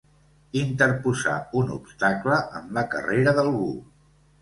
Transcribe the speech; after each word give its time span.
Interposar 0.61 1.35
un 1.61 1.71
obstacle 1.77 2.43
en 2.61 2.75
la 2.79 2.89
carrera 2.97 3.39
d'algú. 3.41 3.73